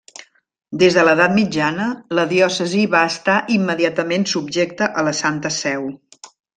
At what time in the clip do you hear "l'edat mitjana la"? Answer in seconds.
1.07-2.25